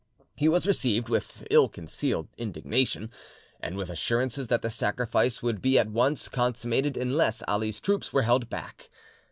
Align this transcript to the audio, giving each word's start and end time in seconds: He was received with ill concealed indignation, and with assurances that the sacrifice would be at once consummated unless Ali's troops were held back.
He 0.35 0.49
was 0.49 0.65
received 0.65 1.09
with 1.09 1.45
ill 1.51 1.69
concealed 1.69 2.27
indignation, 2.35 3.11
and 3.59 3.77
with 3.77 3.91
assurances 3.91 4.47
that 4.47 4.63
the 4.63 4.69
sacrifice 4.71 5.43
would 5.43 5.61
be 5.61 5.77
at 5.77 5.91
once 5.91 6.27
consummated 6.27 6.97
unless 6.97 7.43
Ali's 7.47 7.79
troops 7.79 8.11
were 8.11 8.23
held 8.23 8.49
back. 8.49 8.89